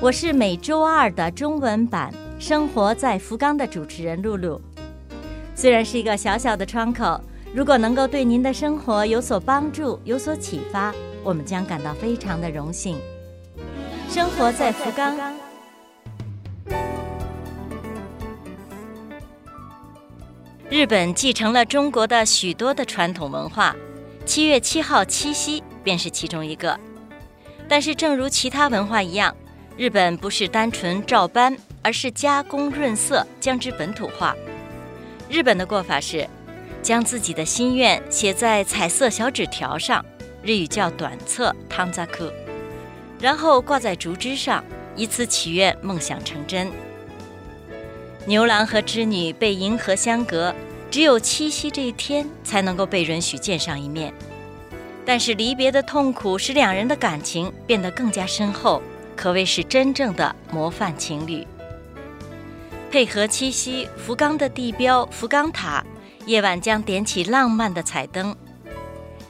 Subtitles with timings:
[0.00, 4.60] 我是每周二的中文版《生活在福冈》的主持人露露。
[5.56, 7.20] 虽然是一个小小的窗口，
[7.52, 10.94] 如果能够对您的生活有所帮助、有所启发，
[11.24, 12.96] 我们将感到非常的荣幸。
[14.08, 15.16] 生活在福冈。
[20.70, 23.74] 日本继承了中国的许多的传统文化，
[24.24, 26.78] 七月七号七夕便是其中一个。
[27.68, 29.34] 但是，正如其他文化一样，
[29.78, 34.34] 日本不是单纯照搬，而是加工润色，将之本土化。
[35.30, 36.28] 日本的过法是，
[36.82, 40.04] 将自己的心愿写在彩色小纸条上，
[40.42, 42.34] 日语叫短册汤扎克，
[43.20, 44.64] 然后挂在竹枝上，
[44.96, 46.72] 以此祈愿梦想成真。
[48.26, 50.52] 牛郎和织女被银河相隔，
[50.90, 54.12] 只有七夕这一天才能够被允许见上一面。
[55.06, 58.82] 但是离别的痛苦使两人的感情变得更加深厚，
[59.18, 61.44] 可谓是真正的模范情侣。
[62.88, 65.84] 配合七夕，福冈的地标福冈塔，
[66.24, 68.34] 夜晚将点起浪漫的彩灯，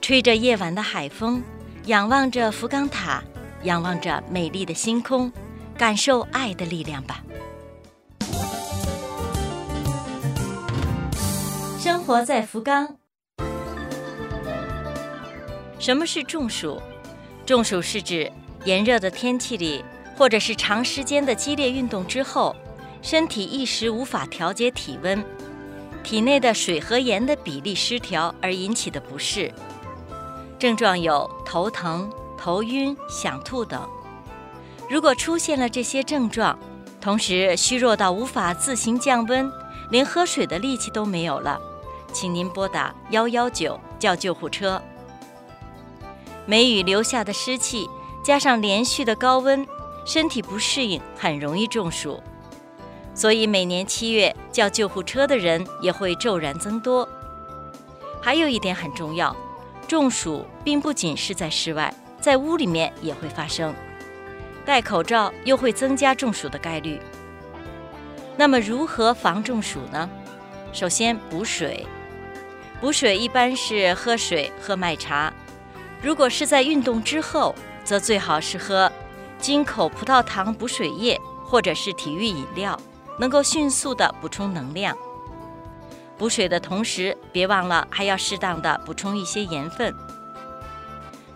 [0.00, 1.42] 吹着夜晚的海风，
[1.86, 3.24] 仰望着福冈塔，
[3.64, 5.32] 仰望着美丽的星空，
[5.76, 7.20] 感受爱的力量吧。
[11.80, 12.96] 生活在福冈。
[15.80, 16.80] 什么是中暑？
[17.44, 18.30] 中暑是指
[18.64, 19.84] 炎热的天气里，
[20.16, 22.54] 或者是长时间的激烈运动之后，
[23.00, 25.24] 身体一时无法调节体温，
[26.04, 29.52] 体内的水和盐的比例失调而引起的不适。
[30.58, 32.08] 症状有头疼、
[32.38, 33.88] 头晕、想吐等。
[34.88, 36.56] 如果出现了这些症状，
[37.00, 39.50] 同时虚弱到无法自行降温，
[39.90, 41.60] 连喝水的力气都没有了，
[42.12, 44.80] 请您拨打幺幺九叫救护车。
[46.46, 47.88] 梅雨留下的湿气，
[48.22, 49.66] 加上连续的高温，
[50.06, 52.22] 身体不适应，很容易中暑。
[53.14, 57.08] 所以每年七月叫救护车的人也会骤然增多。
[58.22, 59.36] 还有一点很重要，
[59.88, 63.74] 中暑并不仅是在室外，在屋里面也会发生。
[64.64, 67.00] 戴口罩又会增加中暑的概率。
[68.36, 70.08] 那么如何防中暑呢？
[70.72, 71.84] 首先补水，
[72.80, 75.32] 补水一般是喝水、喝麦茶。
[76.00, 77.54] 如果是在运动之后，
[77.84, 78.90] 则最好是喝
[79.38, 82.78] 金口葡萄糖补水液或者是体育饮料，
[83.18, 84.96] 能够迅速的补充能量。
[86.16, 89.92] 补水的同时，别忘了还要适当的补充一些盐分。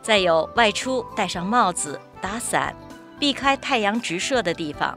[0.00, 2.74] 再有，外出戴上帽子、打伞，
[3.18, 4.96] 避开太阳直射的地方。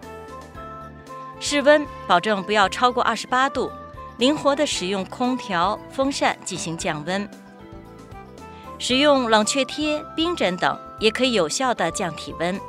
[1.39, 3.71] 室温保证不要超过二十八度，
[4.17, 7.27] 灵活的使用空调、风扇进行降温。
[8.77, 12.59] 使用冷却贴、冰枕等也可以有效的降体温。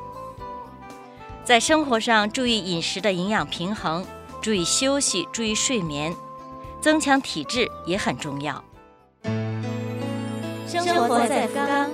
[1.45, 4.05] 在生活上注意饮食的营养平衡，
[4.41, 6.15] 注意休息，注意睡眠，
[6.81, 8.63] 增强体质也很重要。
[10.67, 11.91] 生活在福冈。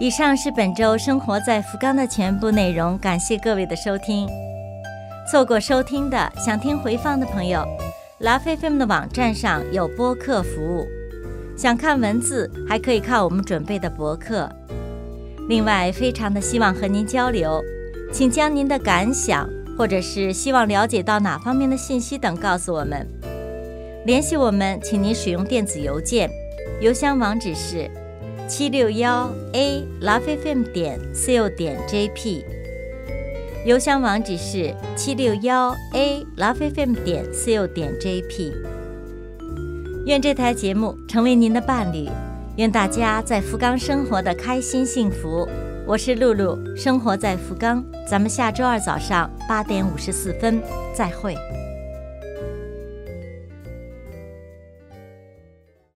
[0.00, 4.28] 以上是本周生活在福冈的全部内容，感谢各位的收听。
[5.28, 7.66] 错过收听的，想听回放的朋友，
[8.18, 10.88] 拉菲菲们的网站上有播客服务。
[11.56, 14.50] 想看文字，还可以看我们准备的博客。
[15.48, 17.62] 另外，非常的希望和您交流，
[18.12, 23.06] 请将您的感想或者是希望了解到哪方面的信息等告诉我们。
[24.04, 26.28] 联系我们，请您使用电子邮件，
[26.80, 27.88] 邮箱网址是
[28.48, 32.44] 七六幺 a 拉菲菲点 co 点 jp。
[33.64, 38.52] 邮箱网址是七六幺 a lovefm 点 co 点 jp。
[40.06, 42.08] 愿这台节目成为您的伴侣，
[42.56, 45.46] 愿大家在福冈生活的开心幸福。
[45.84, 50.62] 我是露露，生活在福冈，咱们下周二早上八点五十四分
[50.94, 51.34] 再会。